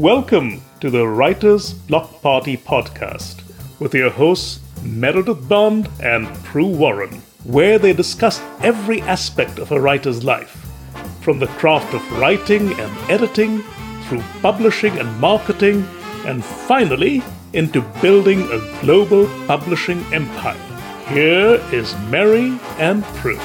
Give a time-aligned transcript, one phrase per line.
[0.00, 3.42] Welcome to the Writers Block Party podcast
[3.78, 9.78] with your hosts Meredith Bond and Pru Warren, where they discuss every aspect of a
[9.78, 10.66] writer's life,
[11.20, 13.62] from the craft of writing and editing,
[14.04, 15.86] through publishing and marketing,
[16.24, 20.56] and finally into building a global publishing empire.
[21.08, 23.38] Here is Merry and Pru.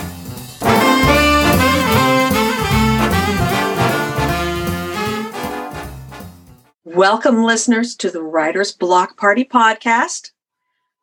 [6.95, 10.31] Welcome, listeners, to the Writer's Block Party podcast.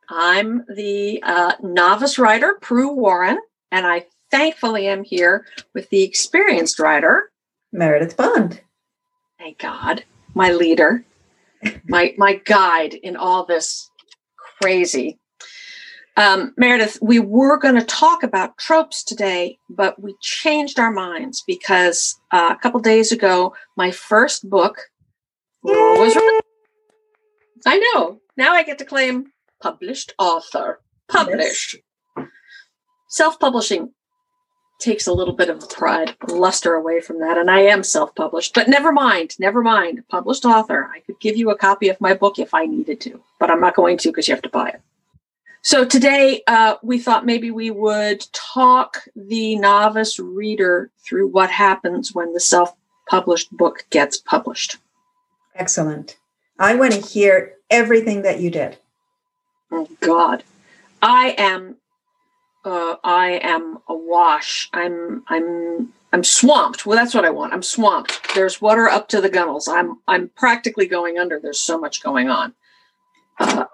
[0.09, 3.39] I'm the uh, novice writer, Pru Warren,
[3.71, 7.31] and I thankfully am here with the experienced writer,
[7.73, 8.63] Meredith Bond.
[9.39, 11.05] Thank God, my leader,
[11.87, 13.91] my my guide in all this
[14.63, 15.19] crazy.
[16.17, 21.45] Um, Meredith, we were going to talk about tropes today, but we changed our minds
[21.47, 24.89] because uh, a couple days ago, my first book
[25.63, 26.43] was released.
[27.67, 28.21] I know.
[28.37, 30.81] Now I get to claim published author.
[31.09, 31.77] Published.
[32.17, 32.27] Yes.
[33.09, 33.93] Self publishing
[34.83, 37.39] takes a little bit of pride, luster away from that.
[37.39, 39.37] And I am self published, but never mind.
[39.39, 40.03] Never mind.
[40.09, 40.91] Published author.
[40.93, 43.61] I could give you a copy of my book if I needed to, but I'm
[43.61, 44.81] not going to because you have to buy it.
[45.65, 52.13] So today uh, we thought maybe we would talk the novice reader through what happens
[52.13, 52.75] when the self
[53.09, 54.79] published book gets published.
[55.55, 56.17] Excellent.
[56.59, 58.79] I want to hear everything that you did.
[59.71, 60.45] Oh God,
[61.01, 61.77] I am,
[62.65, 64.69] uh, I am awash.
[64.73, 66.85] I'm, I'm, I'm swamped.
[66.85, 67.53] Well, that's what I want.
[67.53, 68.35] I'm swamped.
[68.35, 69.67] There's water up to the gunnels.
[69.67, 71.41] I'm, I'm practically going under.
[71.41, 72.55] There's so much going on.
[73.41, 73.65] Uh,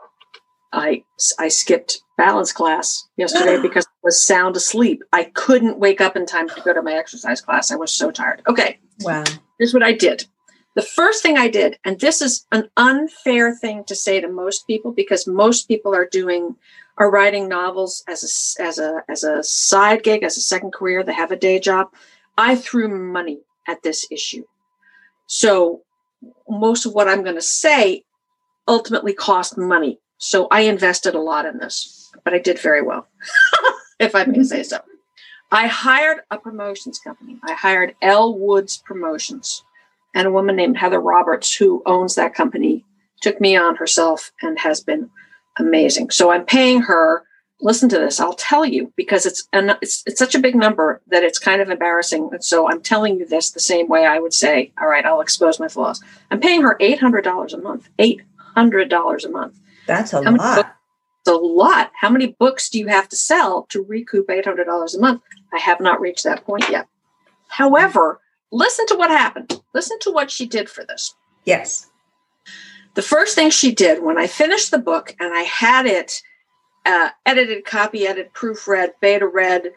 [0.72, 1.04] I,
[1.38, 5.02] I skipped balance class yesterday because I was sound asleep.
[5.12, 7.70] I couldn't wake up in time to go to my exercise class.
[7.70, 8.42] I was so tired.
[8.46, 8.78] Okay.
[9.00, 9.24] Wow.
[9.58, 10.26] Here's what I did.
[10.78, 14.64] The first thing I did, and this is an unfair thing to say to most
[14.68, 16.54] people because most people are doing
[16.98, 21.02] are writing novels as a as a as a side gig, as a second career.
[21.02, 21.88] They have a day job.
[22.36, 24.44] I threw money at this issue,
[25.26, 25.82] so
[26.48, 28.04] most of what I'm going to say
[28.68, 29.98] ultimately cost money.
[30.18, 33.08] So I invested a lot in this, but I did very well,
[33.98, 34.78] if I may say so.
[35.50, 37.40] I hired a promotions company.
[37.42, 39.64] I hired Elwood's Promotions
[40.14, 42.84] and a woman named Heather Roberts, who owns that company,
[43.20, 45.10] took me on herself and has been
[45.58, 46.10] amazing.
[46.10, 47.24] So I'm paying her.
[47.60, 48.20] Listen to this.
[48.20, 51.60] I'll tell you because it's an, it's it's such a big number that it's kind
[51.60, 52.28] of embarrassing.
[52.30, 55.20] And so I'm telling you this the same way I would say, all right, I'll
[55.20, 56.00] expose my flaws.
[56.30, 57.88] I'm paying her eight hundred dollars a month.
[57.98, 58.22] Eight
[58.54, 59.58] hundred dollars a month.
[59.88, 60.76] That's a How lot.
[61.20, 61.90] It's a lot.
[62.00, 65.22] How many books do you have to sell to recoup eight hundred dollars a month?
[65.52, 66.86] I have not reached that point yet.
[67.48, 68.20] However,
[68.50, 69.60] listen to what happened.
[69.74, 71.14] Listen to what she did for this.
[71.44, 71.90] Yes.
[72.94, 76.20] The first thing she did when I finished the book and I had it
[76.84, 79.72] uh, edited, copy edited, proofread, beta read,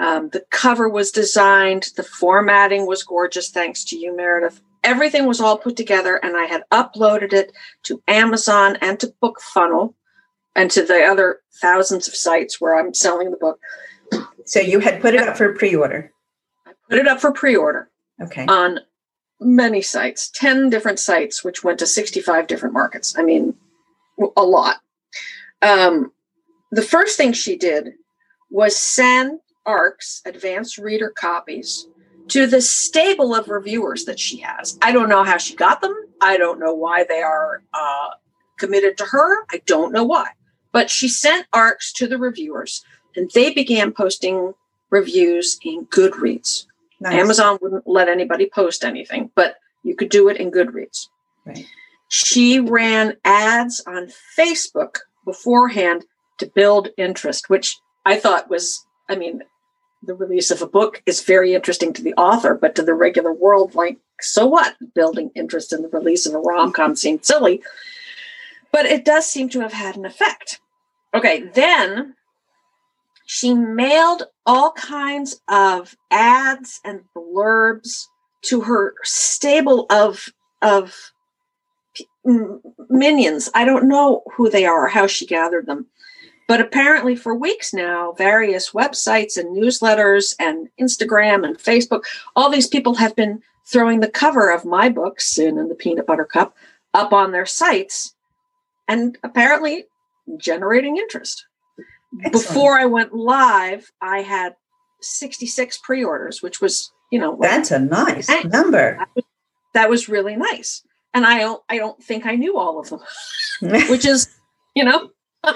[0.00, 4.60] um, the cover was designed, the formatting was gorgeous, thanks to you, Meredith.
[4.82, 7.52] Everything was all put together, and I had uploaded it
[7.84, 9.94] to Amazon and to BookFunnel
[10.56, 13.60] and to the other thousands of sites where I'm selling the book.
[14.46, 16.12] So you had put it up for pre order?
[16.66, 17.88] I put it up for pre order.
[18.20, 18.46] Okay.
[18.46, 18.80] On
[19.40, 23.14] many sites, 10 different sites, which went to 65 different markets.
[23.18, 23.54] I mean,
[24.36, 24.76] a lot.
[25.62, 26.12] Um,
[26.70, 27.94] the first thing she did
[28.50, 31.88] was send ARC's advanced reader copies
[32.28, 34.78] to the stable of reviewers that she has.
[34.82, 35.94] I don't know how she got them.
[36.20, 38.10] I don't know why they are uh,
[38.58, 39.44] committed to her.
[39.50, 40.28] I don't know why.
[40.72, 42.84] But she sent ARCs to the reviewers
[43.16, 44.54] and they began posting
[44.90, 46.66] reviews in Goodreads.
[47.04, 47.20] Nice.
[47.20, 51.08] Amazon wouldn't let anybody post anything, but you could do it in Goodreads.
[51.44, 51.66] Right.
[52.08, 56.06] She ran ads on Facebook beforehand
[56.38, 57.76] to build interest, which
[58.06, 59.42] I thought was, I mean,
[60.02, 63.34] the release of a book is very interesting to the author, but to the regular
[63.34, 64.74] world, like, so what?
[64.94, 67.62] Building interest in the release of a rom com seemed silly.
[68.72, 70.60] But it does seem to have had an effect.
[71.12, 72.14] Okay, then
[73.24, 78.06] she mailed all kinds of ads and blurbs
[78.42, 80.28] to her stable of
[80.62, 81.12] of
[82.88, 83.50] minions.
[83.54, 85.86] I don't know who they are, or how she gathered them.
[86.46, 92.02] But apparently, for weeks now, various websites and newsletters and Instagram and Facebook,
[92.36, 96.06] all these people have been throwing the cover of my book, Cyn and the Peanut
[96.06, 96.54] Butter Cup,
[96.92, 98.14] up on their sites
[98.86, 99.86] and apparently
[100.36, 101.46] generating interest.
[102.22, 102.32] Excellent.
[102.32, 104.54] Before I went live, I had
[105.00, 108.96] 66 pre orders, which was, you know, that's a nice number.
[108.98, 109.24] That was,
[109.74, 110.82] that was really nice.
[111.12, 113.00] and I don't I don't think I knew all of them,
[113.90, 114.28] which is
[114.74, 115.10] you know,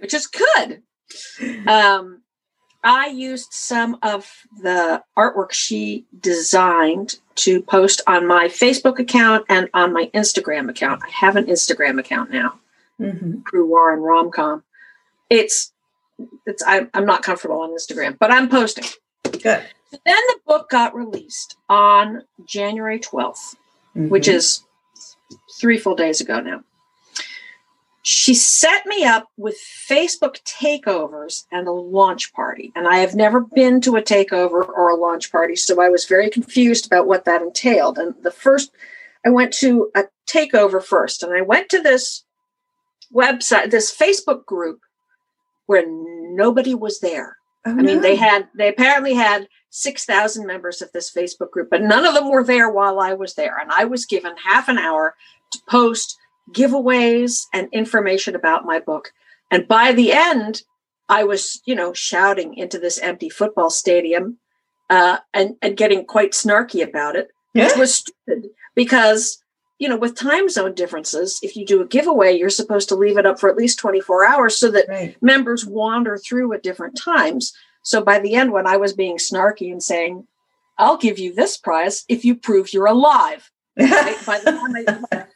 [0.00, 0.82] which is good.
[1.68, 2.22] Um,
[2.82, 4.30] I used some of
[4.62, 11.02] the artwork she designed to post on my Facebook account and on my Instagram account.
[11.04, 12.60] I have an Instagram account now,
[13.00, 13.42] Mhm.
[13.42, 14.62] Pru Warren Romcom.
[15.34, 15.72] It's
[16.46, 18.84] it's I, I'm not comfortable on Instagram, but I'm posting.
[19.24, 19.42] Good.
[19.42, 23.56] Then the book got released on January 12th,
[23.94, 24.34] which Mhm.
[24.34, 24.62] is
[25.60, 26.62] three full days ago now.
[28.02, 32.70] She set me up with Facebook takeovers and a launch party.
[32.76, 36.04] And I have never been to a takeover or a launch party, so I was
[36.04, 37.98] very confused about what that entailed.
[37.98, 38.72] And the first,
[39.24, 42.24] I went to a takeover first, and I went to this
[43.12, 44.80] website, this Facebook group
[45.66, 47.36] where nobody was there.
[47.66, 51.68] Oh, I mean, they had they apparently had six thousand members of this Facebook group,
[51.70, 54.68] but none of them were there while I was there, and I was given half
[54.68, 55.14] an hour
[55.52, 56.16] to post
[56.54, 59.12] giveaways and information about my book.
[59.50, 60.62] And by the end,
[61.08, 64.38] I was, you know, shouting into this empty football stadium
[64.90, 67.66] uh, and and getting quite snarky about it Yeah.
[67.68, 69.42] which was stupid because
[69.84, 73.18] you know with time zone differences if you do a giveaway you're supposed to leave
[73.18, 75.14] it up for at least 24 hours so that Right.
[75.20, 77.52] members wander through at different times.
[77.82, 80.26] So by the end when i was being snarky and saying
[80.78, 84.16] i'll give you this prize if you prove you're alive right?
[84.24, 84.82] by, the time I,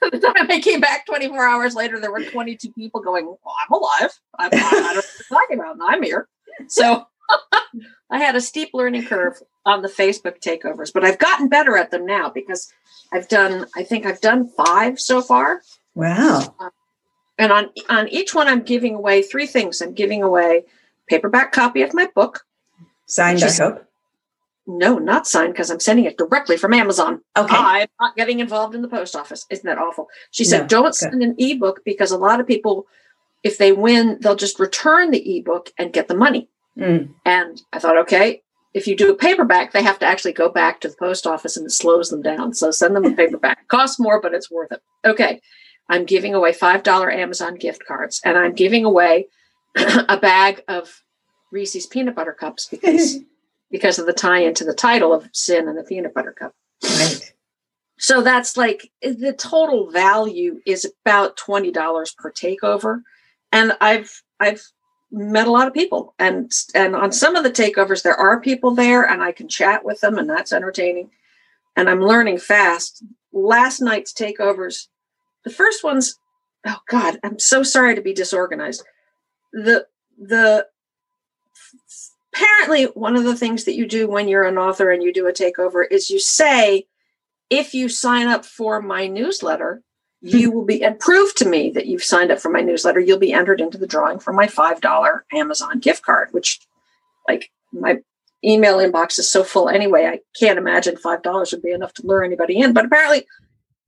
[0.00, 3.54] by the time I came back 24 hours later there were 22 people going well,
[3.62, 4.12] i'm alive.
[4.38, 5.74] I'm, I don't know what you're talking about.
[5.74, 6.26] And i'm here.
[6.68, 7.06] So
[8.10, 9.34] i had a steep learning curve
[9.68, 12.72] on the facebook takeovers but i've gotten better at them now because
[13.12, 15.60] i've done i think i've done five so far
[15.94, 16.54] wow.
[17.38, 20.64] and on on each one i'm giving away three things i'm giving away
[21.08, 22.44] paperback copy of my book
[23.06, 23.84] Signed, I hope.
[24.66, 27.54] no not signed because i'm sending it directly from amazon Okay.
[27.56, 30.84] i'm not getting involved in the post office isn't that awful she said No, don't
[30.84, 30.94] good.
[30.94, 32.86] send an ebook because a lot of people
[33.42, 37.08] if they win they'll just return the ebook and get the money Mm.
[37.24, 38.42] and i thought okay
[38.78, 41.56] if you do a paperback they have to actually go back to the post office
[41.56, 42.54] and it slows them down.
[42.54, 43.68] So send them a paperback.
[43.68, 44.82] Costs more but it's worth it.
[45.04, 45.40] Okay
[45.90, 49.26] i'm giving away five dollar amazon gift cards and i'm giving away
[49.76, 51.02] a bag of
[51.50, 53.18] reese's peanut butter cups because
[53.70, 56.54] because of the tie into the title of Cyn and the peanut butter cup.
[56.82, 57.34] Right.
[57.98, 63.02] so that's like eh, the total value is about twenty dollars per takeover,
[63.52, 64.62] and I've I've
[65.10, 68.74] met a lot of people, and and on some of the takeovers there are people
[68.74, 71.10] there, and I can chat with them, and that's entertaining,
[71.76, 73.04] and I'm learning fast.
[73.32, 74.88] Last night's takeovers,
[75.44, 76.18] the first ones,
[76.66, 78.84] oh God, I'm so sorry to be disorganized.
[79.52, 79.86] The
[80.18, 80.66] the
[82.34, 85.26] apparently one of the things that you do when you're an author and you do
[85.26, 86.86] a takeover is you say
[87.50, 89.82] if you sign up for my newsletter,
[90.20, 93.00] you will be and prove to me that you've signed up for my newsletter.
[93.00, 96.60] You'll be entered into the drawing for my five dollar Amazon gift card, which,
[97.28, 97.98] like, my
[98.44, 100.06] email inbox is so full anyway.
[100.06, 102.72] I can't imagine five dollars would be enough to lure anybody in.
[102.72, 103.26] But apparently,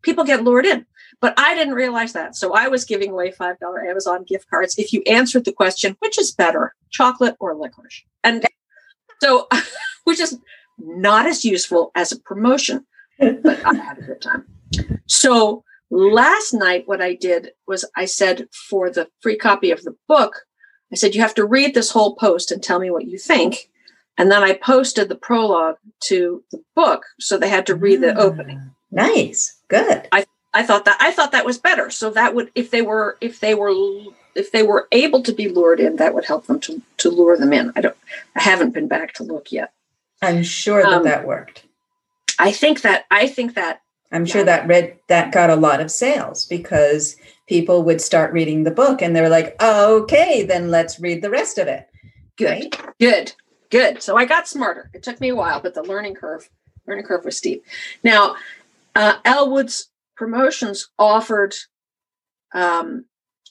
[0.02, 0.86] people get lured in.
[1.20, 4.78] But I didn't realize that, so I was giving away five dollar Amazon gift cards
[4.78, 8.46] if you answered the question, which is better, chocolate or licorice, and
[9.22, 9.48] so,
[10.04, 10.38] which is
[10.78, 12.86] not as useful as a promotion
[13.20, 14.46] but I had a good time.
[15.06, 19.96] So last night, what I did was I said for the free copy of the
[20.08, 20.42] book,
[20.92, 23.70] I said, you have to read this whole post and tell me what you think.
[24.18, 27.04] And then I posted the prologue to the book.
[27.20, 28.58] So they had to read the opening.
[28.60, 29.56] Ah, Nice.
[29.68, 30.08] Good.
[30.52, 31.90] I thought that I thought that was better.
[31.90, 33.72] So that would if they were if they were
[34.34, 37.36] if they were able to be lured in, that would help them to to lure
[37.36, 37.72] them in.
[37.76, 37.96] I don't
[38.36, 39.72] I haven't been back to look yet.
[40.20, 41.64] I'm sure that Um, that worked.
[42.38, 43.82] I think that I think that
[44.12, 48.64] I'm sure that read that got a lot of sales because people would start reading
[48.64, 51.86] the book and they're like, okay, then let's read the rest of it.
[52.36, 52.48] good.
[52.50, 52.76] Right?
[52.98, 53.32] Good,
[53.70, 54.02] good.
[54.02, 54.90] So I got smarter.
[54.94, 56.48] It took me a while, but the learning curve,
[56.86, 57.64] learning curve was steep.
[58.02, 58.34] Now,
[58.96, 61.54] uh, Elwood's promotions offered,
[62.54, 63.04] um,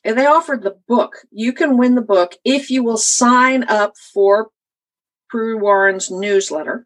[0.03, 1.17] and they offered the book.
[1.31, 4.49] You can win the book if you will sign up for
[5.33, 6.85] Pru Warren's newsletter,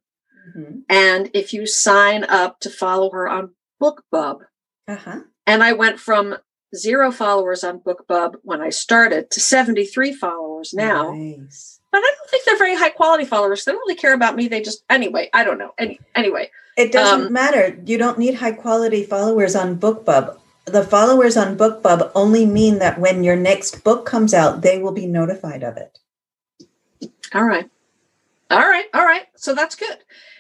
[0.56, 0.84] Mhm.
[0.90, 4.40] and if you sign up to follow her on BookBub.
[4.88, 5.20] Uh-huh.
[5.46, 6.38] And I went from
[6.76, 11.80] zero followers on BookBub when I started to 73 followers now Nice.
[11.92, 13.64] but I don't think they're very high quality followers.
[13.66, 14.48] They don't really care about me.
[14.48, 15.30] They just anyway.
[15.34, 15.72] I don't know.
[15.78, 16.50] Any anyway.
[16.78, 17.78] It doesn't Um, matter.
[17.86, 20.38] You don't need high quality followers on BookBub.
[20.66, 24.94] The followers on BookBub only mean that when your next book comes out, they will
[24.94, 26.00] be notified of it.
[27.36, 27.70] All right,
[28.50, 29.26] all right, all right.
[29.36, 29.98] So that's good.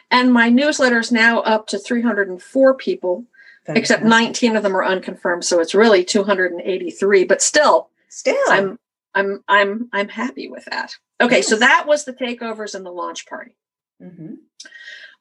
[0.09, 3.25] And my newsletter is now up to 304 people
[3.67, 5.45] except 19 of them are unconfirmed.
[5.45, 8.77] So it's really 283, but still, Still, I'm
[9.15, 10.95] I'm I'm I'm happy with that.
[11.21, 13.55] Okay, so that was the takeovers and the launch party.
[14.01, 14.37] Mhm.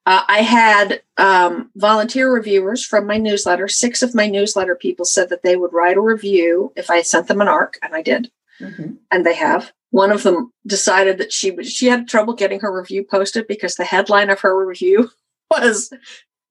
[0.04, 3.68] Uh, I had um, volunteer reviewers from my newsletter.
[3.68, 7.28] Six of my newsletter people said that they would write a review if I sent
[7.28, 8.30] them an arc, and I did,
[8.60, 8.98] Mhm.
[9.10, 9.72] and they have.
[9.90, 13.76] One of them decided that she was she had trouble getting her review posted because
[13.76, 15.10] the headline of her review
[15.50, 15.92] was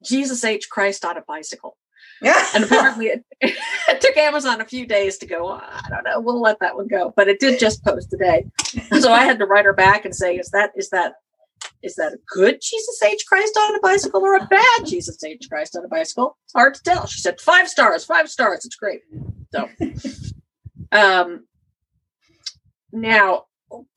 [0.04, 1.76] "Jesus H Christ on a bicycle,"
[2.22, 2.46] Yeah.
[2.56, 5.50] and apparently it, it took Amazon a few days to go.
[5.50, 8.46] "Oh, I don't know, we'll let that one go, but it did just post today,
[9.00, 11.16] so I had to write her back and say, "Is that is that
[11.84, 15.48] is that a good Jesus H Christ on a bicycle or a bad Jesus H
[15.50, 16.38] Christ on a bicycle?
[16.46, 17.08] It's hard to tell.
[17.08, 18.66] She said five stars, five stars.
[18.66, 19.02] It's great.
[19.54, 19.68] So,
[20.92, 21.46] um,
[22.92, 23.46] now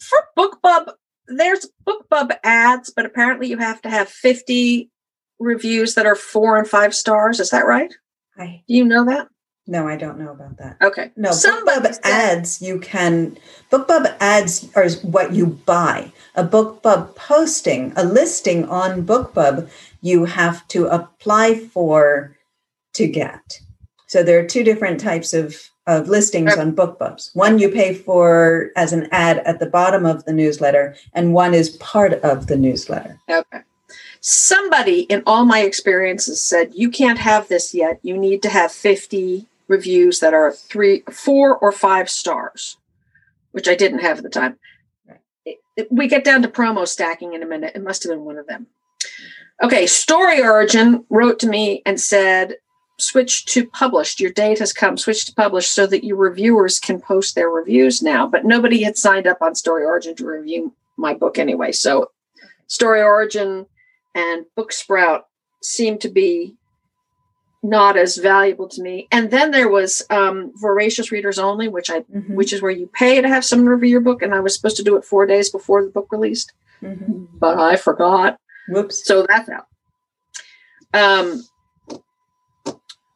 [0.00, 0.93] for BookBub,
[1.28, 4.90] there's BookBub ads, but apparently you have to have 50
[5.38, 7.40] reviews that are four and five stars.
[7.40, 7.93] Is that right?
[8.38, 9.28] I, Do you know that?
[9.66, 10.76] no, I don't know about that.
[10.82, 11.10] Okay.
[11.16, 13.38] No, Somebody BookBub ads you can
[13.70, 16.12] BookBub ads are what you buy.
[16.34, 19.70] A BookBub posting, a listing on BookBub,
[20.02, 22.36] you have to apply for
[22.94, 23.60] to get.
[24.06, 26.60] So there are two different types of of listings Okay.
[26.62, 27.30] on BookBubs.
[27.34, 31.52] One you pay for as an ad at the bottom of the newsletter, and one
[31.52, 33.18] is part of the newsletter.
[33.30, 33.60] Okay.
[34.26, 37.99] Somebody in all my experiences said, you can't have this yet.
[38.00, 42.78] You need to have 50 reviews that are three, four, or five stars,
[43.52, 44.59] which I didn't have at the time.
[45.45, 47.73] It- it- we get down to promo stacking in a minute.
[47.75, 48.69] It must have been one of them.
[49.62, 49.87] Okay.
[49.87, 52.57] Story Origin wrote to me and said,
[52.99, 54.21] switch to published.
[54.21, 54.97] Your date has come.
[54.97, 58.26] Switch to published so that your reviewers can post their reviews now.
[58.26, 61.73] But nobody had signed up on Story Origin to review my book anyway.
[61.73, 62.11] So
[62.69, 63.66] Story Origin
[64.14, 65.26] and Book Sprout
[65.62, 66.56] seem to be
[67.62, 69.09] not as valuable to me.
[69.11, 72.87] And then there was um, Voracious Readers Only, which I Mhm, which is where you
[72.92, 75.25] pay to have someone review your book, and I was supposed to do it four
[75.25, 76.52] days before the book released,
[76.83, 77.26] mhm.
[77.38, 78.38] but I forgot.
[78.68, 79.06] Whoops.
[79.06, 79.66] So that's out.
[80.92, 81.42] Um,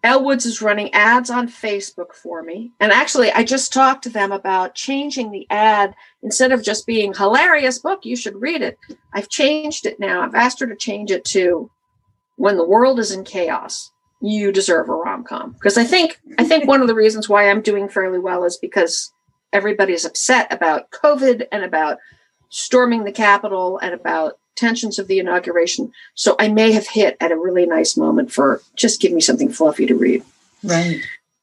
[0.04, 2.72] Elwoods is running ads on Facebook for me.
[2.78, 7.12] And actually, I just talked to them about changing the ad instead of just being
[7.12, 8.78] hilarious book, you should read it.
[9.12, 10.22] I've changed it now.
[10.22, 11.70] I've asked her to change it to
[12.36, 13.90] when the world is in chaos,
[14.20, 15.52] you deserve a rom-com.
[15.52, 18.56] Because I think I think one of the reasons why I'm doing fairly well is
[18.56, 19.12] because
[19.52, 21.98] everybody's upset about COVID and about
[22.50, 25.92] storming the Capitol and about tensions of the inauguration.
[26.14, 29.50] So I may have hit at a really nice moment for just give me something
[29.50, 30.22] fluffy to read.
[30.62, 31.00] Right.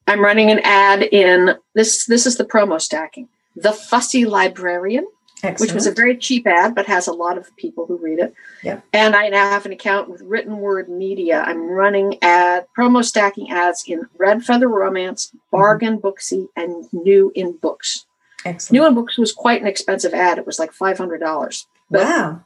[0.07, 2.05] I'm running an ad in this.
[2.05, 3.27] This is the promo stacking.
[3.55, 5.07] The Fussy Librarian,
[5.41, 5.59] Excellent.
[5.61, 8.35] which was a very cheap ad, but has a lot of people who read it.
[8.63, 8.83] Yep.
[8.93, 11.41] And I now have an account with Written Word Media.
[11.47, 15.37] I'm running ad promo stacking ads in Red Feather Romance, mm-hmm.
[15.51, 18.05] Bargain Booksy, and New in Books.
[18.43, 18.73] Excellent.
[18.73, 20.37] New in Books was quite an expensive ad.
[20.37, 21.65] It was like five hundred dollars.
[21.89, 22.41] wow.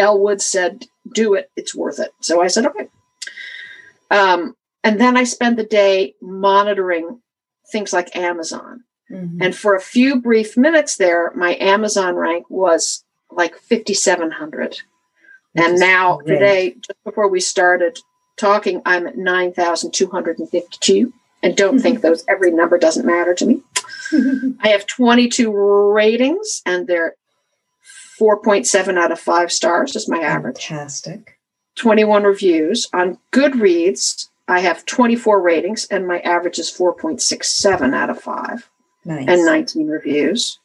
[0.00, 1.50] Elwood said, "Do it.
[1.56, 2.88] It's worth it." So I said, "Okay."
[4.10, 7.20] Um, and then I spend the day monitoring
[7.70, 8.82] things like Amazon.
[9.10, 9.38] Mhm.
[9.40, 14.78] And for a few brief minutes there, my Amazon rank was like 5,700.
[15.54, 16.34] And now, great.
[16.34, 17.98] today, just before we started
[18.36, 21.12] talking, I'm at 9,252.
[21.42, 23.62] And don't think those, every number doesn't matter to me.
[24.62, 25.50] I have 22
[25.92, 27.14] ratings, and they're
[28.20, 30.66] 4.7 out of 5 stars, is my average.
[30.66, 31.38] Fantastic.
[31.76, 32.88] 21 reviews.
[32.92, 38.70] On Goodreads, I have 24 ratings, and my average is 4.67 out of 5
[39.04, 39.28] Nice.
[39.28, 40.58] and 19 reviews.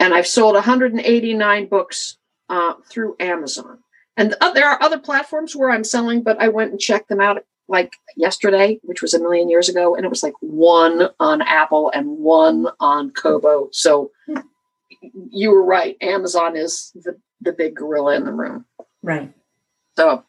[0.00, 2.16] And I've sold 189 books
[2.48, 3.78] uh, through Amazon.
[4.16, 7.20] And uh, there are other platforms where I'm selling, but I went and checked them
[7.20, 11.42] out like yesterday, which was a million years ago, and it was like one on
[11.42, 13.68] Apple and one on Kobo.
[13.72, 14.38] So Hmm.
[15.00, 15.96] You were right.
[16.00, 18.64] Amazon is the, the big gorilla in the room.
[19.02, 19.32] Right.
[19.96, 20.24] So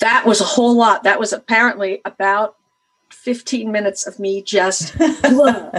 [0.00, 1.02] that was a whole lot.
[1.04, 2.56] That was apparently about
[3.10, 5.70] 15 minutes of me just blah.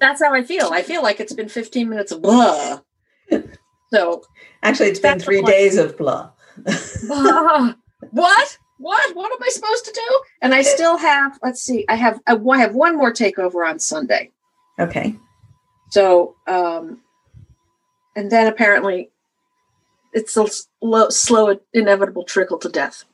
[0.00, 0.70] That's how I feel.
[0.72, 2.80] I feel like it's been 15 minutes of blah.
[3.92, 4.22] So,
[4.62, 6.30] Actually, it's been three days of blah.
[7.06, 7.74] blah.
[8.10, 8.58] what?
[8.78, 9.16] What?
[9.16, 10.20] What am I supposed to do?
[10.42, 14.30] And I still have, let's see, I have I have one more takeover on Sunday.
[14.78, 15.16] Okay.
[15.90, 17.00] So, um,
[18.16, 19.10] and then apparently
[20.12, 23.04] it's a slow, slow, inevitable trickle to death.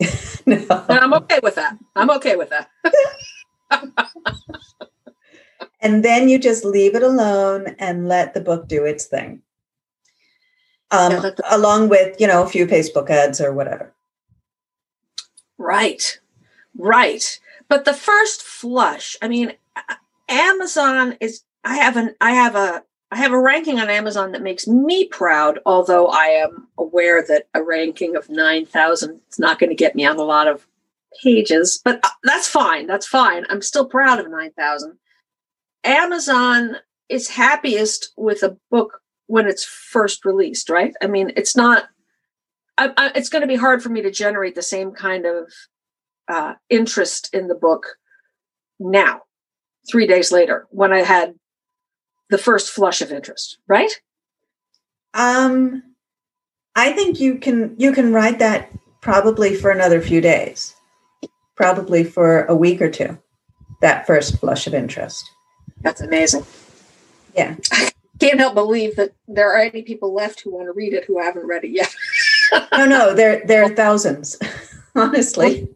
[0.46, 0.56] No.
[0.90, 1.78] And I'm okay with that.
[1.96, 2.68] I'm okay with that.
[5.80, 9.42] And then you just leave it alone and let the book do its thing.
[10.90, 13.92] Um, Yeah, the- along with, you know, a few Facebook ads or whatever.
[15.58, 16.18] Right.
[16.76, 17.38] Right.
[17.68, 19.52] But the first flush, I mean,
[20.28, 24.42] Amazon is I have an I have a I have a ranking on Amazon that
[24.42, 29.70] makes me proud, although I am aware that a ranking of 9,000 is not going
[29.70, 30.66] to get me on a lot of
[31.22, 32.88] pages, but uh, that's fine.
[32.88, 33.44] That's fine.
[33.48, 34.98] I'm still proud of 9,000.
[35.84, 36.78] Amazon
[37.08, 40.92] is happiest with a book when it's first released, right?
[41.00, 41.84] I mean, it's not,
[42.78, 45.52] I, I, it's going to be hard for me to generate the same kind of
[46.26, 47.86] uh, interest in the book
[48.80, 49.22] now,
[49.88, 51.34] three days later, when I had
[52.30, 53.90] the first flush of interest, right?
[55.14, 55.82] Um,
[56.74, 60.74] I think you can you can ride that probably for another few days,
[61.54, 63.18] probably for a week or two.
[63.80, 65.30] That first flush of interest.
[65.82, 66.44] That's amazing.
[67.36, 67.56] Yeah.
[67.70, 71.04] I can't help believe that there are any people left who want to read it
[71.04, 71.94] who haven't read it yet.
[72.72, 74.38] no, no, there there are thousands,
[74.94, 75.68] honestly.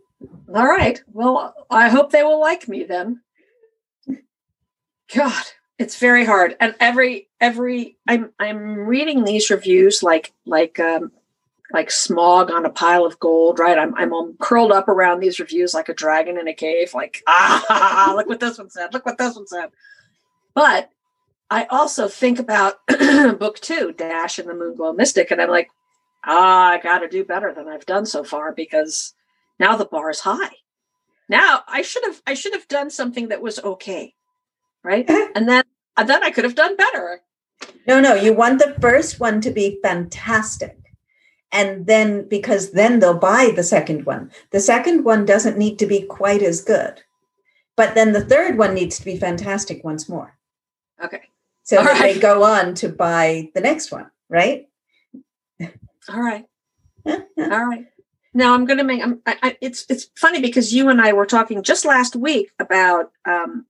[0.55, 1.03] All right.
[1.13, 3.21] Well, I hope they will like me then.
[5.15, 5.45] God,
[5.79, 6.57] it's very hard.
[6.61, 11.13] And every every I'm I'm reading these reviews like like um
[11.73, 13.79] like Smaug on a pile of gold, right?
[13.79, 18.13] I'm I'm curled up around these reviews like a dragon in a cave, like ah,
[18.17, 18.93] look what this one said.
[18.93, 19.71] Look what this one said.
[20.55, 20.91] But
[21.51, 22.87] I also think about
[23.39, 25.71] book two, Dash and the moon glow Mystic, and I'm like,
[26.25, 29.15] ah, I got to do better than I've done so far because
[29.61, 30.57] now the bar is high.
[31.29, 34.15] Now I should have I should have done something that was okay,
[34.89, 35.09] right?
[35.35, 35.65] and then
[35.97, 37.21] and then I could have done better.
[37.87, 40.77] No, no, you want the first one to be fantastic.
[41.51, 44.31] And then because then they'll buy the second one.
[44.51, 47.03] The second one doesn't need to be quite as good.
[47.77, 50.37] But then the third one needs to be fantastic once more.
[51.03, 51.23] Okay.
[51.63, 52.15] So right.
[52.15, 54.69] they go on to buy the next one, right?
[56.09, 56.45] All right.
[57.07, 57.87] All right.
[58.35, 59.03] Now I'm going to make.
[59.03, 62.51] I'm, I, I, it's it's funny because you and I were talking just last week
[62.59, 63.67] about um,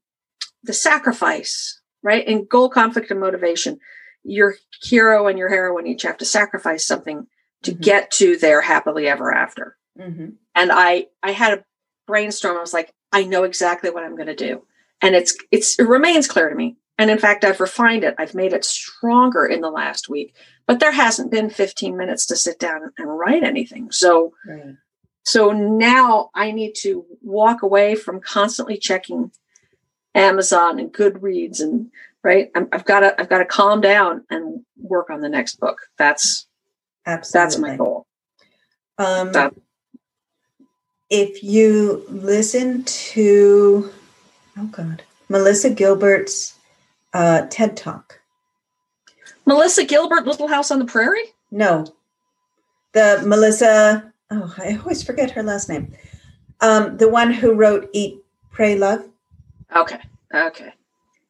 [0.68, 2.24] the sacrifice, right?
[2.28, 3.80] In goal, conflict, and motivation,
[4.22, 7.26] your hero and your heroine each have to sacrifice something
[7.62, 7.80] to mm-hmm.
[7.80, 9.76] get to their happily ever after.
[9.98, 10.28] Mm-hmm.
[10.54, 11.64] And I I had a
[12.06, 12.56] brainstorm.
[12.56, 14.62] I was like, I know exactly what I'm going to do,
[15.00, 16.76] and it's it's it remains clear to me.
[16.98, 18.16] And in fact, I've refined it.
[18.18, 20.34] I've made it stronger in the last week.
[20.66, 23.90] But there hasn't been 15 minutes to sit down and write anything.
[23.90, 24.74] So right.
[25.24, 29.30] so now I need to walk away from constantly checking
[30.18, 31.90] Amazon and Goodreads and
[32.22, 32.50] right.
[32.54, 35.78] i have got to I've got to calm down and work on the next book.
[35.96, 36.46] That's
[37.06, 38.06] absolutely that's my goal.
[38.98, 39.54] Um, that,
[41.08, 43.90] if you listen to
[44.58, 46.58] oh god, Melissa Gilbert's
[47.14, 48.20] uh, TED Talk.
[49.46, 51.32] Melissa Gilbert, Little House on the Prairie?
[51.50, 51.86] No.
[52.92, 55.94] The Melissa, oh, I always forget her last name.
[56.60, 59.08] Um, the one who wrote Eat, Pray, Love.
[59.74, 60.00] Okay.
[60.34, 60.72] Okay.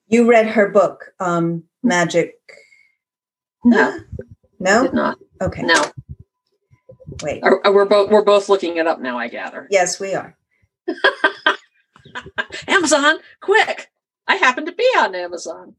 [0.09, 2.35] You read her book, um, Magic.
[3.65, 3.99] No.
[4.61, 4.83] No?
[4.83, 5.19] Did not.
[5.41, 5.63] Okay.
[5.63, 5.85] No.
[7.23, 7.45] Wait.
[7.45, 9.69] Are, are we're both we're both looking it up now, I gather.
[9.71, 10.37] Yes, we are.
[12.67, 13.89] Amazon, quick.
[14.27, 15.75] I happen to be on Amazon.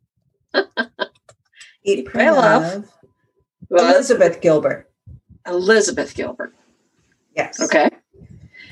[1.83, 2.89] Eat, Pray, Love.
[3.69, 4.89] Elizabeth Gilbert.
[5.45, 6.53] Elizabeth Gilbert.
[7.35, 7.61] Yes.
[7.61, 7.87] Okay.
[7.87, 7.97] okay.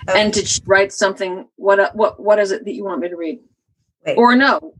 [0.08, 1.47] And did she write something?
[1.58, 3.39] What uh, what what is it that you want me to read?
[4.15, 4.74] Or no,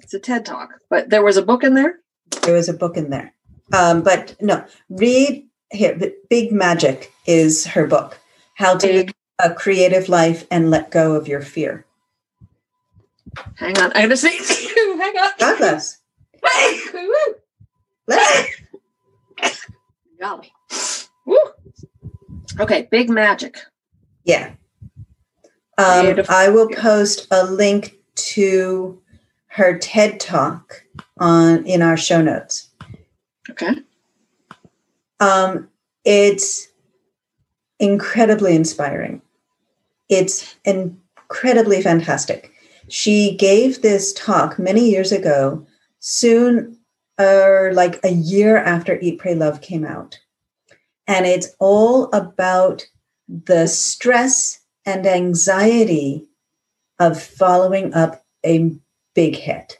[0.00, 0.70] it's a TED talk.
[0.90, 2.00] But there was a book in there.
[2.42, 3.34] There was a book in there.
[3.72, 5.98] Um, but no, read here.
[6.28, 8.18] Big Magic is her book.
[8.54, 9.14] How to Big.
[9.38, 11.86] a creative life and let go of your fear.
[13.56, 13.92] Hang on.
[13.92, 14.36] I gotta say,
[14.76, 15.30] hang on.
[15.38, 15.98] God bless.
[20.20, 20.52] Golly.
[21.26, 21.38] Woo.
[22.60, 23.58] Okay, big magic.
[24.24, 24.52] Yeah.
[25.78, 27.96] Um, I will post a link
[28.34, 29.00] to
[29.46, 30.84] her TED talk
[31.18, 32.68] on in our show notes.
[33.50, 33.74] Okay.
[35.20, 35.68] Um,
[36.04, 36.68] it's
[37.78, 39.20] incredibly inspiring.
[40.08, 42.50] It's incredibly fantastic.
[42.88, 45.66] She gave this talk many years ago,
[46.00, 46.78] soon
[47.18, 50.18] or uh, like a year after Eat, Pray, Love came out.
[51.06, 52.84] And it's all about
[53.28, 56.28] the stress and anxiety
[56.98, 58.72] of following up a
[59.14, 59.78] big hit.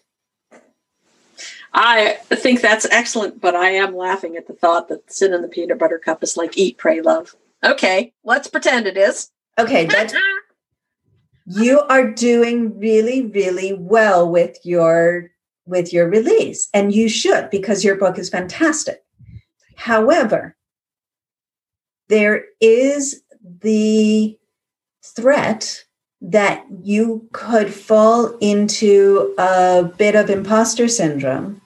[1.74, 5.48] I think that's excellent, but I am laughing at the thought that Cyn in the
[5.48, 7.34] Peanut Butter Cup is like Eat, Pray, Love.
[7.64, 9.30] Okay, let's pretend it is.
[9.58, 10.14] Okay, that's
[11.46, 15.30] you are doing really really well with your
[15.66, 19.02] with your release and you should because your book is fantastic
[19.76, 20.56] however
[22.08, 23.22] there is
[23.60, 24.38] the
[25.04, 25.84] threat
[26.22, 31.60] that you could fall into a bit of imposter syndrome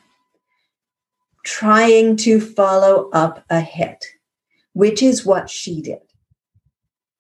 [1.45, 4.05] trying to follow up a hit,
[4.73, 6.01] which is what she did.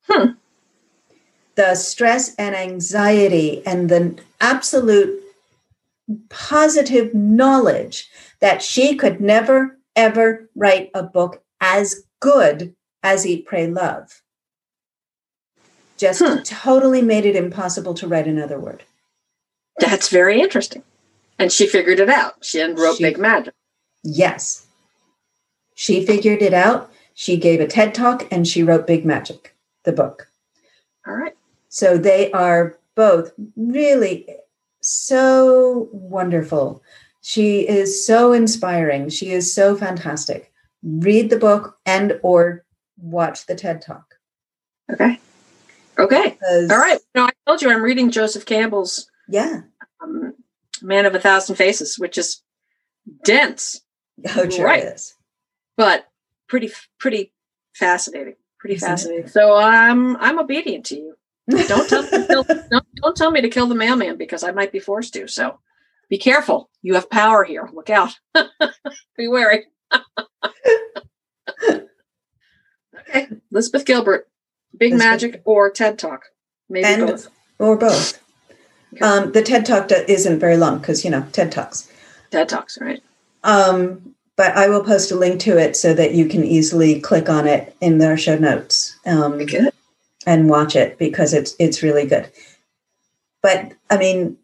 [0.08, 0.30] Hmm.
[1.56, 5.22] The stress and anxiety and the absolute
[6.30, 8.08] positive knowledge
[8.40, 14.22] that she could never, ever write a book as good as Eat, Pray, Love
[15.96, 16.42] just hmm.
[16.42, 18.82] totally made it impossible to write another word.
[19.78, 20.82] That's very interesting.
[21.38, 22.44] And she figured it out.
[22.44, 23.54] She wrote she, Big Magic.
[24.02, 24.66] Yes.
[25.74, 26.90] She figured it out.
[27.14, 29.54] She gave a TED talk and she wrote Big Magic,
[29.84, 30.28] the book.
[31.06, 31.36] All right.
[31.68, 34.26] So they are both really
[34.80, 36.82] so wonderful.
[37.20, 39.08] She is so inspiring.
[39.08, 40.52] She is so fantastic.
[40.82, 42.64] Read the book and or
[42.98, 44.14] watch the TED talk.
[44.90, 45.18] Okay.
[45.98, 46.38] Okay.
[46.48, 46.98] All right.
[47.14, 49.62] No, I told you I'm reading Joseph Campbell's yeah
[50.02, 50.34] um,
[50.82, 52.42] Man of a Thousand Faces, which is
[53.24, 53.80] dense.
[54.34, 54.84] Oh, sure right.
[54.84, 55.14] is.
[55.76, 56.06] But
[56.48, 57.32] pretty, pretty
[57.74, 58.36] fascinating.
[58.58, 59.24] Pretty Isn't fascinating.
[59.26, 59.32] It?
[59.32, 61.14] So I'm I'm obedient to you.
[61.48, 64.50] Don't tell me to kill, don't, don't tell me to kill the mailman because I
[64.52, 65.28] might be forced to.
[65.28, 65.60] So
[66.08, 66.70] be careful.
[66.82, 67.68] You have power here.
[67.72, 68.18] Look out.
[69.16, 69.66] be wary.
[71.62, 74.28] okay, Elizabeth Gilbert.
[74.78, 76.26] Big Magic or TED Talk?
[76.68, 77.28] Maybe and, both.
[77.58, 78.22] Or both.
[78.94, 79.04] Okay.
[79.04, 81.90] Um, the TED Talk isn't very long because, you know, TED Talks.
[82.30, 83.02] TED Talks, right.
[83.44, 87.28] Um, but I will post a link to it so that you can easily click
[87.28, 89.40] on it in their show notes um,
[90.26, 92.30] and watch it because it's it's really good.
[93.42, 94.36] But I mean,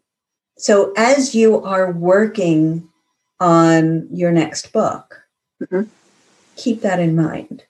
[0.57, 2.89] so as you are working
[3.39, 5.23] on your next book,
[5.61, 5.83] mm-hmm.
[6.55, 7.63] keep that in mind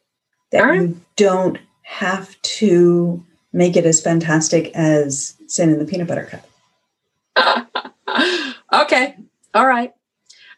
[0.51, 0.81] that right.
[0.81, 6.41] you don't have to make it as fantastic as Cyn in the Peanut Butter
[7.35, 7.67] Cup.
[8.73, 9.15] okay.
[9.53, 9.93] All right.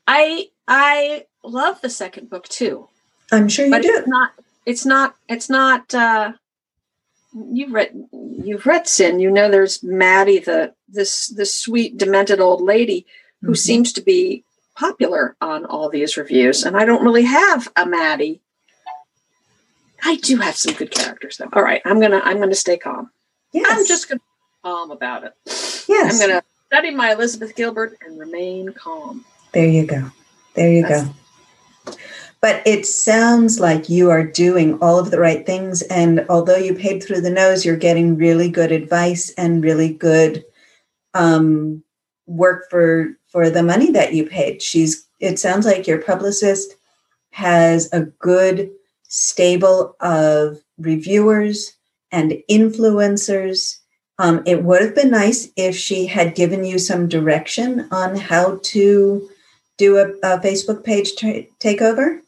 [0.08, 2.88] I I love the second book too.
[3.32, 3.94] I'm sure you but do.
[3.98, 4.32] It's not
[4.66, 6.34] it's not it's not uh
[7.52, 9.22] you've read you've read Cyn.
[9.22, 13.06] You know there's Maddie, the this this sweet, demented old lady
[13.42, 13.56] who mm-hmm.
[13.56, 14.44] seems to be
[14.76, 16.64] popular on all these reviews.
[16.64, 18.42] And I don't really have a Maddie
[20.04, 21.50] I do have some good characters though.
[21.54, 23.10] All right, I'm gonna I'm gonna stay calm.
[23.54, 23.68] Yes.
[23.70, 24.22] I'm just gonna
[24.64, 25.34] calm about it.
[25.88, 26.14] Yes.
[26.22, 29.24] I'm gonna study my Elizabeth Gilbert and remain calm.
[29.54, 30.12] There you go.
[30.56, 31.94] There you That's- go.
[32.42, 35.82] But it sounds like you are doing all of the right things.
[35.84, 40.46] And although you paid through the nose, you're getting really good advice and really good
[41.16, 41.84] um,
[42.28, 44.62] work for for the money that you paid.
[44.62, 45.08] She's.
[45.20, 46.76] It sounds like your publicist
[47.32, 48.70] has a good
[49.08, 51.74] stable of reviewers
[52.12, 53.78] and influencers.
[54.18, 58.60] Um, it would have been nice if she had given you some direction on how
[58.64, 59.30] to
[59.78, 62.22] do a, a Facebook page t- takeover.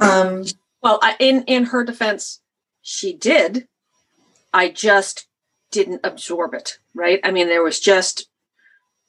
[0.00, 0.44] Um,
[0.82, 2.40] well, in in her defense,
[2.82, 3.66] she did.
[4.54, 5.26] I just
[5.70, 6.78] didn't absorb it.
[6.94, 7.20] Right.
[7.24, 8.28] I mean, there was just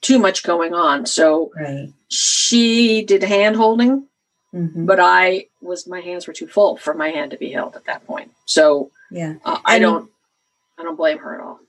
[0.02, 1.06] too much going on.
[1.06, 1.94] So right.
[2.10, 4.09] she did hand holding
[4.54, 4.86] Mm-hmm.
[4.86, 7.86] But I was my hands were too full for my hand to be held at
[7.86, 8.32] that point.
[8.46, 10.10] So yeah, uh, I don't
[10.78, 11.60] I don't blame her at all.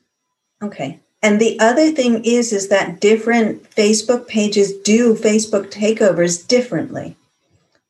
[0.62, 1.00] Okay.
[1.22, 7.16] And the other thing is is that different Facebook pages do Facebook takeovers differently.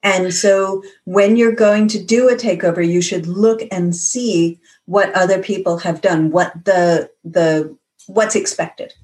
[0.03, 5.15] And so when you're going to do a takeover, you should look and see what
[5.15, 7.77] other people have done, what the the
[8.07, 8.95] what's expected.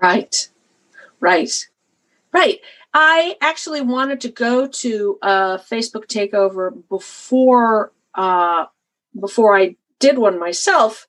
[0.00, 0.48] Right.
[1.20, 1.66] Right.
[2.32, 2.60] Right.
[2.98, 8.64] I actually wanted to go to a Facebook takeover before uh,
[9.20, 11.06] before I did one myself,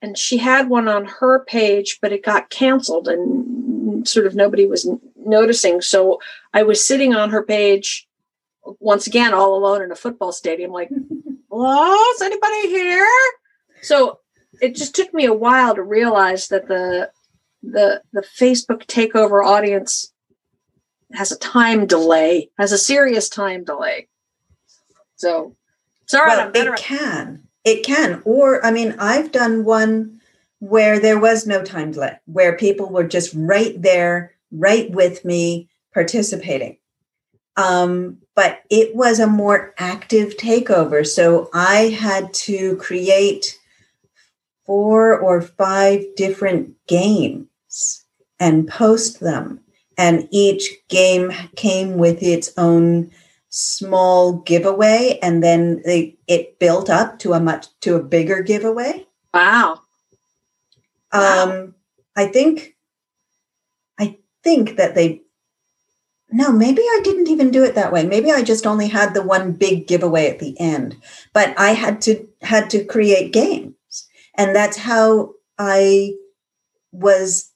[0.00, 4.64] and she had one on her page, but it got canceled, and sort of nobody
[4.64, 5.82] was noticing.
[5.82, 6.20] So
[6.54, 8.08] I was sitting on her page
[8.80, 10.88] once again, all alone in a football stadium, like,
[11.50, 13.06] "Hello, is anybody here?"
[13.82, 14.20] So
[14.62, 17.10] it just took me a while to realize that the
[17.62, 20.14] the the Facebook takeover audience
[21.12, 24.08] has a time delay, has a serious time delay.
[25.16, 25.56] So
[26.06, 26.30] sorry.
[26.30, 27.42] Well, it can.
[27.64, 28.22] It can.
[28.24, 30.20] Or, I mean, I've done one
[30.60, 35.68] where there was no time delay, where people were just right there, right with me,
[35.92, 36.78] participating.
[37.56, 41.06] Um, but it was a more active takeover.
[41.06, 43.58] So I had to create
[44.66, 48.04] four or five different games
[48.38, 49.60] and post them
[49.96, 53.10] and each game came with its own
[53.48, 59.06] small giveaway and then they, it built up to a much to a bigger giveaway
[59.32, 59.80] wow
[61.12, 61.74] Um,
[62.16, 62.76] I think,
[63.98, 65.22] I think that they.
[66.30, 68.04] No, maybe I didn't even do it that way.
[68.04, 70.96] Maybe I just only had the one big giveaway at the end.
[71.32, 73.74] But I had to had to create games,
[74.34, 76.14] and that's how I
[76.92, 77.52] was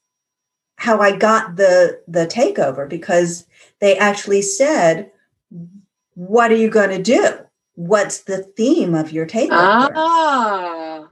[0.80, 3.46] how I got the the takeover because
[3.80, 5.10] they actually said,
[6.14, 7.40] "What are you going to do?
[7.74, 11.08] What's the theme of your takeover?" Ah.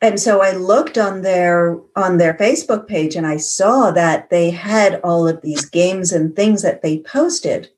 [0.00, 4.48] And so I looked on their on their Facebook page and I saw that they
[4.50, 7.68] had all of these games and things that they posted,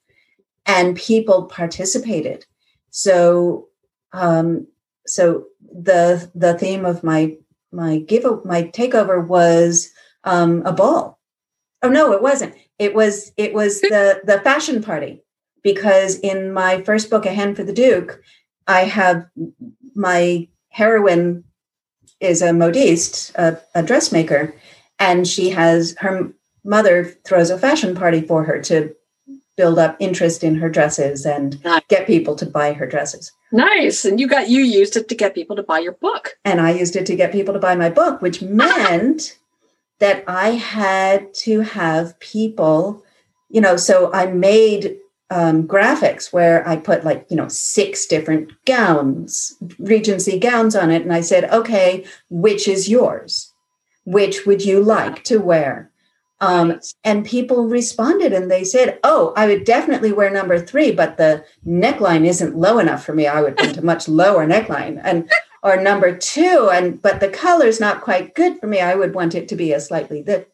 [0.67, 2.47] and people participated.
[2.91, 3.67] So,
[4.13, 4.69] um,
[5.05, 7.37] so the the theme of my
[7.73, 9.93] my give my takeover was
[10.25, 11.19] um, a ball.
[11.83, 12.55] Oh no, it wasn't.
[12.79, 15.23] It was it was the the fashion party
[15.63, 18.21] because in my first book, A Hand for the Duke,
[18.67, 19.27] I have
[19.95, 21.45] my heroine
[22.21, 24.55] is a modiste, a, a dressmaker,
[24.99, 26.33] and she has her
[26.65, 28.95] mother throws a fashion party for her to
[29.57, 31.83] build up interest in her dresses and Nice.
[31.89, 33.33] get people to buy her dresses.
[33.51, 34.05] Nice.
[34.05, 36.37] And you got you used it to get people to buy your book.
[36.45, 39.37] and I used it to get people to buy my book, which meant
[39.99, 43.05] that I had to have people,
[43.49, 44.97] you know, so I made
[45.31, 51.03] um, graphics where I put like, you know, six different gowns, Regency gowns on it.
[51.03, 53.53] And I said, okay, which is yours?
[54.05, 55.91] Which would you like to wear?
[56.41, 61.17] Um, and people responded and they said, Oh, I would definitely wear number three, but
[61.17, 63.27] the neckline isn't low enough for me.
[63.27, 65.01] I would want a much lower neckline.
[65.03, 65.29] And
[65.63, 68.81] or number two, and but the color's not quite good for me.
[68.81, 70.49] I would want it to be a slightly that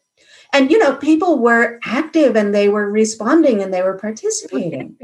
[0.53, 4.95] and you know, people were active and they were responding and they were participating.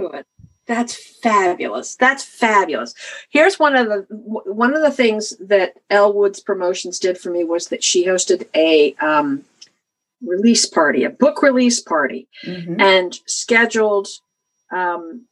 [0.68, 1.96] That's fabulous.
[1.96, 2.94] That's fabulous.
[3.30, 7.68] Here's one of the one of the things that Elwood's Promotions did for me was
[7.68, 9.44] that she hosted a um,
[10.24, 12.80] release party, a book release party, Mhm.
[12.80, 14.08] and scheduled.
[14.72, 15.26] Um,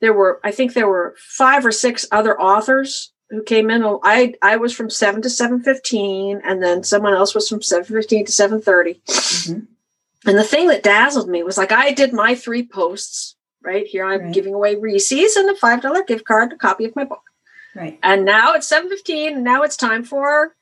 [0.00, 3.82] there were, I think, there were five or six other authors who came in.
[4.04, 7.84] I I was from seven to seven fifteen, and then someone else was from seven
[7.84, 9.00] fifteen to seven thirty.
[9.06, 9.66] Mhm.
[10.26, 14.04] And the thing that dazzled me was like I did my three posts right here.
[14.04, 14.34] I'm Right.
[14.34, 17.22] giving away Reese's and a five dollar gift card, and a copy of my book.
[17.74, 17.98] Right.
[18.02, 20.54] And now it's seven fifteen, and now it's time for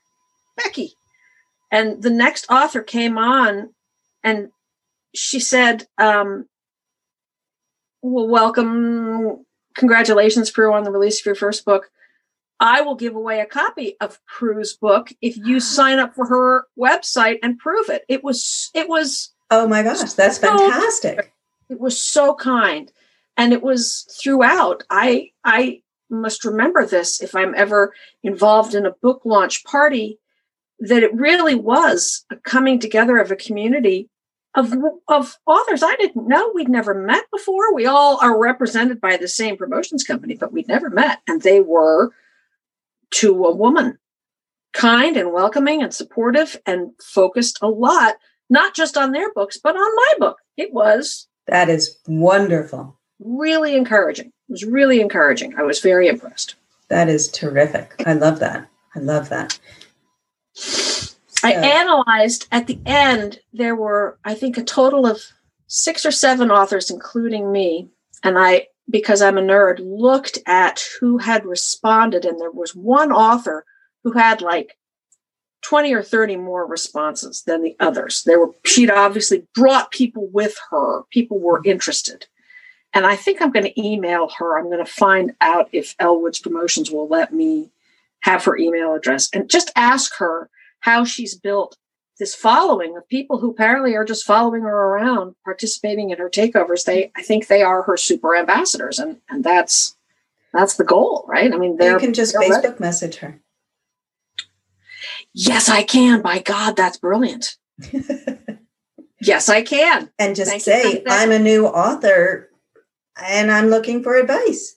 [0.56, 0.94] Becky.
[1.72, 3.74] And the next author came on,
[4.22, 4.50] and
[5.12, 6.48] she said, um,
[8.00, 11.90] "Well, welcome, congratulations, Pru, on the release of your first book.
[12.60, 16.66] I will give away a copy of Pru's book if you sign up for her
[16.78, 21.32] website and prove it." It was it was Oh my gosh, that's So- fantastic.
[21.68, 22.92] it was so kind
[23.36, 27.94] and it was throughout i i must remember this if i'm ever
[28.24, 30.18] involved in a book launch party
[30.80, 34.08] that it really was a coming together of a community
[34.56, 34.74] of
[35.06, 39.28] of authors i didn't know we'd never met before we all are represented by the
[39.28, 42.10] same promotions company but we'd never met and they were
[43.10, 43.98] to a woman
[44.72, 48.14] kind and welcoming and supportive and focused a lot
[48.48, 52.98] not just on their books but on my book it was That is wonderful.
[53.18, 54.26] really encouraging.
[54.26, 55.56] It was really encouraging.
[55.58, 56.54] I was very impressed.
[56.88, 57.94] That is terrific.
[58.06, 58.68] I love that.
[58.96, 59.58] I love that.
[61.42, 65.22] I analyzed at the end, there were, I think, a total of
[65.68, 67.88] six or seven authors, including me.
[68.22, 72.24] And I, because I'm a nerd, looked at who had responded.
[72.24, 73.64] And there was one author
[74.04, 74.76] who had like
[75.62, 78.22] 20 or 30 more responses than the others.
[78.24, 82.26] There were, she'd obviously brought people with her, people were interested.
[82.92, 84.58] And I think I'm going to email her.
[84.58, 87.70] I'm going to find out if Elwood's Promotions will let me
[88.20, 90.50] have her email address and just ask her
[90.80, 91.76] how she's built
[92.20, 96.84] this following of people who apparently are just following her around, participating in her takeovers.
[96.84, 99.96] They, I think, they are her super ambassadors, and and that's
[100.52, 101.52] that's the goal, right?
[101.52, 102.68] I mean, they're can just they're ready.
[102.68, 103.40] Facebook message her.
[105.32, 106.22] Yes, I can.
[106.22, 107.56] By God, that's brilliant.
[109.20, 110.10] Yes, I can.
[110.18, 111.02] and just Thank say.
[111.06, 112.48] I'm a new author
[113.22, 114.76] and I'm looking for advice.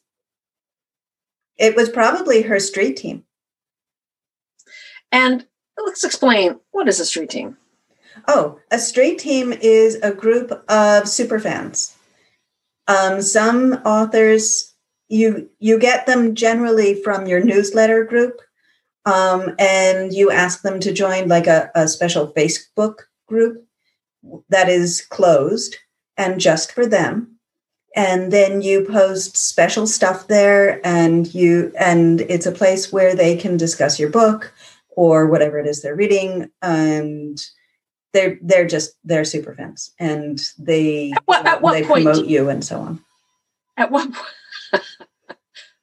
[1.57, 3.23] It was probably her street team.
[5.11, 5.45] And
[5.77, 7.57] let's explain what is a street team.
[8.27, 11.95] Oh, a street team is a group of super fans.
[12.87, 14.73] Um, some authors
[15.09, 18.39] you you get them generally from your newsletter group,
[19.05, 23.65] um, and you ask them to join like a, a special Facebook group
[24.49, 25.75] that is closed
[26.17, 27.29] and just for them.
[27.95, 33.37] And then you post special stuff there, and you and it's a place where they
[33.37, 34.51] can discuss your book
[34.95, 37.39] or whatever it is they're reading and
[38.13, 42.25] they're they're just they're super fans and they At what- at what they point promote
[42.27, 43.03] you and so on
[43.77, 44.83] At what point?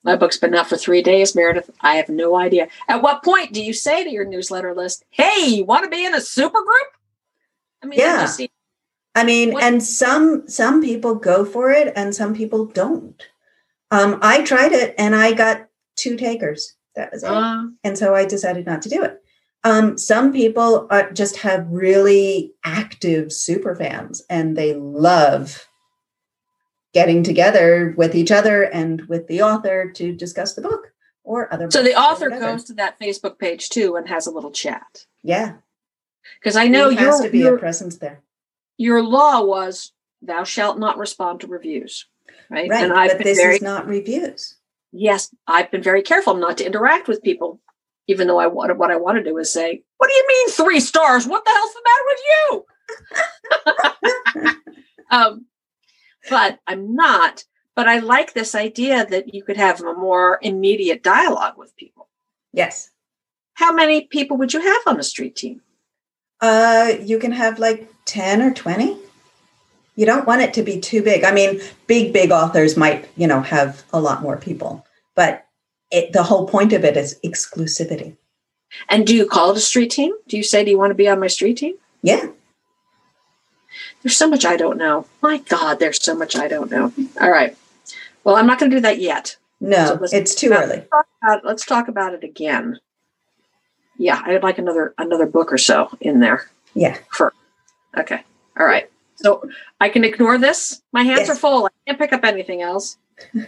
[0.02, 1.68] My book's been out for three days, Meredith.
[1.82, 2.68] I have no idea.
[2.88, 6.06] At what point do you say to your newsletter list, "Hey, you want to be
[6.06, 6.88] in a super group?"
[7.82, 8.26] I mean, Yeah.
[9.14, 13.20] I mean, What- and some some people go for it and some people don't.
[13.90, 16.76] Um, I tried it and I got two takers.
[16.96, 17.30] That was it.
[17.30, 19.22] uh, and so I decided not to do it.
[19.62, 25.66] Um, some people are, just have really active super fans and they love
[26.94, 31.70] getting together with each other and with the author to discuss the book or other.
[31.70, 35.04] so the author goes to that Facebook page too and has a little chat.
[35.22, 35.56] Yeah,
[36.40, 38.22] Because I know there has to be a presence there,
[38.78, 42.06] your law was thou shalt not respond to reviews,
[42.48, 42.68] right?
[42.70, 42.88] right?
[42.88, 44.56] But this very is not reviews.
[44.92, 47.60] Yes, I've been very careful not to interact with people,
[48.06, 50.48] even though I wanted what I want to do is say, "What do you mean
[50.50, 51.26] three stars?
[51.26, 52.64] What the hell's the matter with you?"
[55.10, 55.46] um,
[56.28, 57.44] but I'm not.
[57.76, 62.08] But I like this idea that you could have a more immediate dialogue with people.
[62.52, 62.90] Yes,
[63.54, 65.62] How many people would you have on a street team?
[66.40, 68.96] uh, you can have like ten or twenty.
[69.96, 71.24] You don't want it to be too big.
[71.24, 75.46] I mean, big big authors might you know have a lot more people, but
[75.90, 78.16] it, the whole point of it is exclusivity.
[78.88, 80.12] And do you call it a street team?
[80.28, 82.28] Do you say, "Do you want to be on my street team?" Yeah.
[84.02, 85.06] There's so much I don't know.
[85.20, 86.92] My God, there's so much I don't know.
[87.20, 87.56] All right.
[88.24, 89.36] Well, I'm not going to do that yet.
[89.60, 90.76] No, So it's too early.
[90.76, 92.78] Let's talk, about, let's talk about it again.
[93.98, 96.48] Yeah, I'd like another another book or so in there.
[96.72, 96.96] Yeah.
[97.10, 97.34] For
[97.98, 98.22] okay.
[98.58, 98.90] All right.
[99.22, 99.42] So
[99.80, 100.82] I can ignore this.
[100.92, 101.30] My hands Yes.
[101.30, 101.66] are full.
[101.66, 102.96] I can't pick up anything else.
[103.34, 103.44] you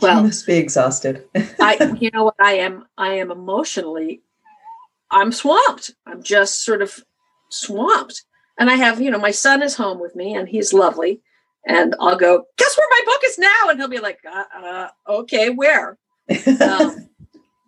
[0.00, 1.28] well, must be exhausted.
[1.60, 4.22] I you know what I am I am emotionally
[5.12, 5.92] I'm swamped.
[6.06, 6.98] I'm just sort of
[7.50, 8.24] swamped.
[8.58, 11.20] And I have, you know, my son is home with me and he's lovely.
[11.66, 13.68] And I'll go, guess where my book is now?
[13.68, 15.98] And he'll be like, uh, uh okay, where?
[16.60, 17.08] Um,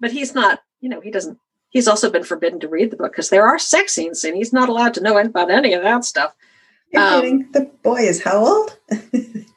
[0.00, 1.38] but he's not, you know, he doesn't,
[1.70, 4.52] he's also been forbidden to read the book because there are sex scenes and he's
[4.52, 6.34] not allowed to know about any of that stuff.
[6.92, 7.48] You're um.
[7.52, 8.78] The boy is how old?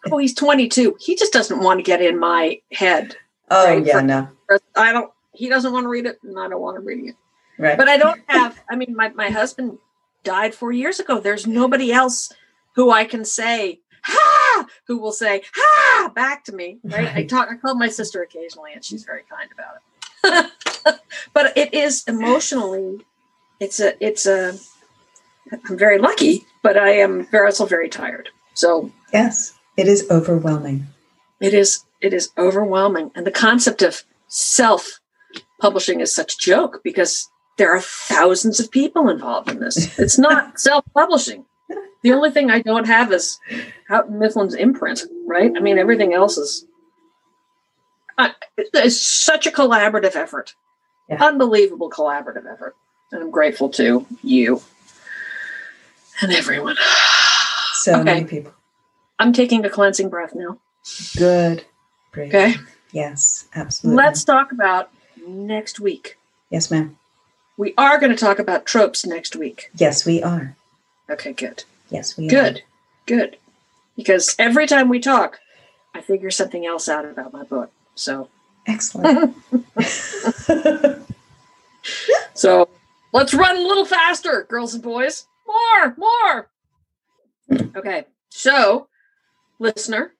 [0.09, 0.95] Oh, he's 22.
[1.01, 3.17] He just doesn't want to get in my head.
[3.51, 4.29] Oh, Right, yeah, for- no.
[4.73, 7.15] I don't, he doesn't want to read it and I don't want to read it.
[7.59, 7.77] Right.
[7.77, 8.57] but I don't have.
[8.69, 9.79] I mean, my my husband
[10.23, 11.19] died four years ago.
[11.19, 12.31] There's nobody else
[12.75, 16.77] who I can say ha, who will say ha back to me.
[16.83, 17.09] Right?
[17.13, 17.49] I talk.
[17.51, 19.81] I call my sister occasionally, and she's very kind about it.
[21.33, 23.05] but it is emotionally,
[23.59, 24.57] it's a it's a.
[25.69, 28.29] I'm very lucky, but I am very also very tired.
[28.53, 30.87] So yes, it is overwhelming.
[31.39, 34.99] it is it is overwhelming, and the concept of self
[35.59, 39.97] publishing is such a joke because there are thousands of people involved in this.
[39.97, 41.45] It's not self publishing.
[42.03, 43.39] The only thing I don't have is
[43.89, 45.51] Houghton Mifflin's imprint, right?
[45.55, 46.65] I mean, everything else is.
[48.17, 50.55] I it's such a collaborative effort,
[51.09, 51.23] Yeah.
[51.23, 52.75] unbelievable collaborative effort,
[53.11, 54.61] and I'm grateful to you
[56.21, 56.77] and everyone.
[57.73, 58.03] So Okay.
[58.03, 58.53] many people.
[59.19, 60.57] I'm taking a cleansing breath now.
[61.15, 61.65] Good.
[62.11, 62.29] Brave.
[62.33, 62.55] Okay.
[62.91, 64.03] Yes, absolutely.
[64.03, 64.89] Let's talk about
[65.27, 66.17] next week.
[66.49, 66.97] Yes, ma'am.
[67.57, 69.69] We are going to talk about tropes next week.
[69.75, 70.55] Yes, we are.
[71.09, 71.63] Okay, good.
[71.89, 72.63] Yes, we Good.
[73.05, 73.37] Good.
[73.95, 75.39] Because every time we talk,
[75.93, 77.71] I figure something else out about my book.
[77.97, 78.29] So.
[78.67, 79.35] Excellent.
[82.33, 82.69] so
[83.13, 85.25] let's run a little faster, girls and boys.
[85.47, 86.49] More, more.
[87.75, 88.05] Okay.
[88.29, 88.89] So,
[89.59, 90.13] listener,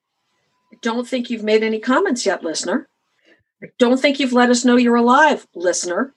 [0.72, 2.88] I don't think you've made any comments yet, listener.
[3.62, 6.14] I don't think you've let us know you're alive, listener.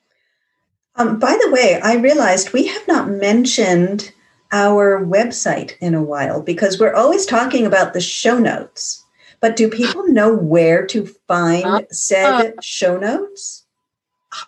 [0.97, 4.13] um, by the way, I realized we have not mentioned
[4.53, 9.05] our website in a while because we're always talking about the show notes.
[9.41, 13.65] But do people know where to find said show notes?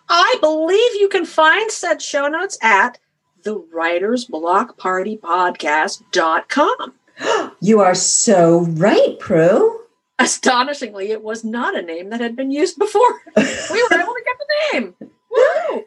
[0.07, 2.99] I believe you can find said show notes at
[3.43, 6.93] the writers block party podcast.com.
[7.61, 9.77] You are so right, Pru.
[10.17, 13.21] Astonishingly, it was not a name that had been used before.
[13.37, 14.95] We were able to get the name.
[15.29, 15.83] Woo!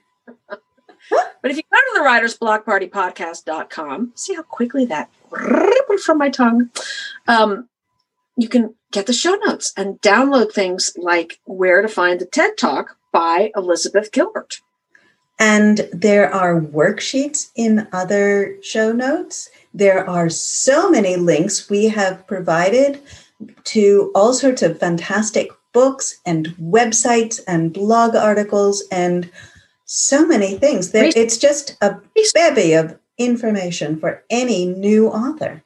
[1.43, 5.11] but if you go to the writers block party podcast.com, see how quickly that
[6.05, 6.71] from my tongue.
[7.27, 7.69] Um,
[8.37, 12.57] you can get the show notes and download things like Where to Find the TED
[12.57, 14.61] Talk by Elizabeth Gilbert.
[15.39, 19.51] And there are worksheets in other show notes.
[19.75, 23.03] There are so many links we have provided
[23.65, 29.31] to all sorts of fantastic books and websites and blog articles and
[29.85, 30.91] so many things.
[30.95, 32.01] It's just a
[32.33, 35.63] bevy of information for any new author.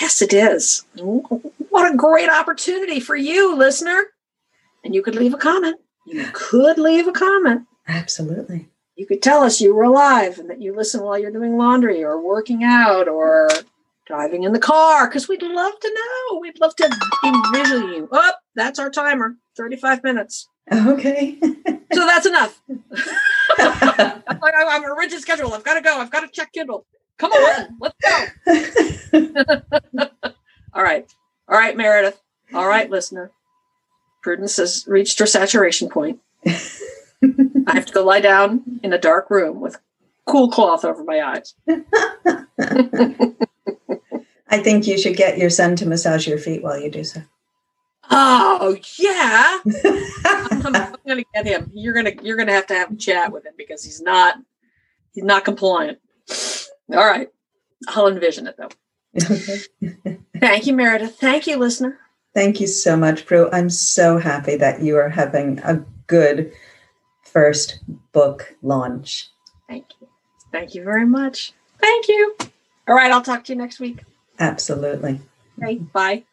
[0.00, 0.84] Yes, it is.
[1.70, 4.06] What a great opportunity for you, listener.
[4.84, 5.76] And you could leave a comment.
[6.06, 7.62] You could leave a comment.
[7.86, 8.68] Absolutely.
[8.96, 12.02] You could tell us you were alive and that you listen while you're doing laundry
[12.02, 13.48] or working out or
[14.06, 16.38] driving in the car because we'd love to know.
[16.38, 16.84] We'd love to
[17.24, 18.08] envision you.
[18.10, 20.48] Oh, that's our timer 35 minutes.
[20.72, 21.38] Okay.
[21.92, 22.60] so that's enough.
[23.58, 25.52] I'm a rigid schedule.
[25.54, 25.98] I've got to go.
[25.98, 26.86] I've got to check Kindle.
[27.18, 28.26] Come on, let's go.
[30.72, 31.12] All right.
[31.48, 32.20] All right, Meredith.
[32.52, 33.30] All right, listener.
[34.22, 36.20] Prudence has reached her saturation point.
[36.46, 39.78] I have to go lie down in a dark room with
[40.26, 41.54] cool cloth over my eyes.
[44.50, 47.22] I think you should get your son to massage your feet while you do so.
[48.10, 49.58] Oh yeah,
[50.24, 51.70] I'm, I'm, gonna get him.
[51.74, 54.36] You're gonna you're gonna have to have a chat with him because he's not
[55.12, 55.98] he's not compliant.
[56.90, 57.28] All right,
[57.88, 58.70] I'll envision it though.
[60.40, 61.16] Thank you, Meredith.
[61.16, 61.98] Thank you, listener.
[62.34, 63.48] Thank you so much, Pru.
[63.52, 66.52] I'm so happy that you are having a good
[67.24, 67.80] first
[68.12, 69.28] book launch.
[69.68, 70.08] Thank you.
[70.52, 71.52] Thank you very much.
[71.80, 72.36] Thank you.
[72.88, 74.02] All right, I'll talk to you next week.
[74.38, 75.20] Absolutely.
[75.58, 75.92] Great.
[75.92, 76.24] Bye.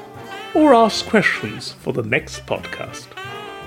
[0.53, 3.07] or ask questions for the next podcast.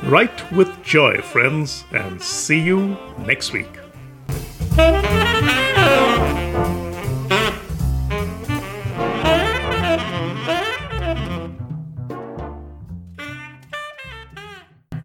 [0.03, 2.97] Write with joy, friends, and see you
[3.27, 3.69] next week.